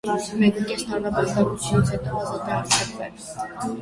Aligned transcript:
Մեկ 0.43 0.55
ու 0.61 0.63
կես 0.69 0.85
տարվա 0.93 1.11
բանտարկությունից 1.17 1.93
հետո 1.97 2.17
ազատ 2.25 2.51
է 2.55 2.57
արձակվել։ 2.57 3.21